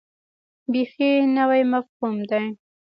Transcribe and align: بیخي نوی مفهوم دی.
بیخي 0.71 1.11
نوی 1.37 1.61
مفهوم 1.73 2.15
دی. 2.29 2.45